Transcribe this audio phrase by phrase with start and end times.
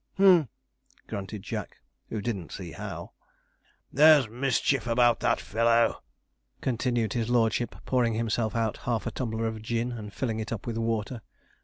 [0.17, 0.47] 'Humph!'
[1.05, 1.77] grunted Jack,
[2.09, 3.11] who didn't see how.
[3.93, 6.01] 'There's mischief about that fellow,'
[6.59, 10.65] continued his lordship, pouring himself out half a tumbler of gin, and filling it up
[10.65, 11.21] with water.